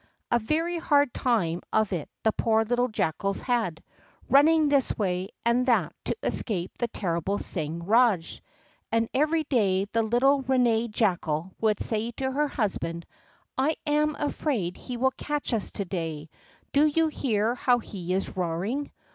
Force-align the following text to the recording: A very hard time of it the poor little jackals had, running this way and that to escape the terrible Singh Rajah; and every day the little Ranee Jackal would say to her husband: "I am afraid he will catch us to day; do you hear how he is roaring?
A 0.31 0.39
very 0.39 0.79
hard 0.79 1.13
time 1.13 1.61
of 1.71 1.93
it 1.93 2.09
the 2.23 2.31
poor 2.31 2.63
little 2.65 2.87
jackals 2.87 3.39
had, 3.39 3.83
running 4.31 4.67
this 4.67 4.97
way 4.97 5.29
and 5.45 5.67
that 5.67 5.93
to 6.05 6.15
escape 6.23 6.71
the 6.79 6.87
terrible 6.87 7.37
Singh 7.37 7.83
Rajah; 7.83 8.41
and 8.91 9.09
every 9.13 9.43
day 9.43 9.85
the 9.85 10.01
little 10.01 10.41
Ranee 10.41 10.87
Jackal 10.87 11.51
would 11.61 11.79
say 11.79 12.09
to 12.13 12.31
her 12.31 12.47
husband: 12.47 13.05
"I 13.59 13.75
am 13.85 14.15
afraid 14.15 14.75
he 14.75 14.97
will 14.97 15.11
catch 15.11 15.53
us 15.53 15.69
to 15.73 15.85
day; 15.85 16.31
do 16.73 16.87
you 16.87 17.05
hear 17.09 17.53
how 17.53 17.77
he 17.77 18.11
is 18.15 18.35
roaring? 18.35 18.91